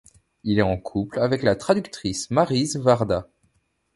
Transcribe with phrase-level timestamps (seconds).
[0.43, 3.29] Il est en couple avec la traductrice Maryse Warda.